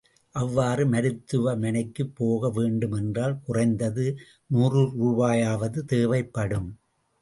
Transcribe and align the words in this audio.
அவ்வாறு 0.35 0.85
மருத்துவ 0.87 1.53
மனைக்குப் 1.57 2.15
போக 2.15 2.49
வேண்டும் 2.49 2.91
என்றால், 2.93 3.39
குறைந்தது 3.45 4.07
நூறு 4.49 4.83
ரூபாயாவது 4.97 5.81
தேவைப்படும். 5.87 6.69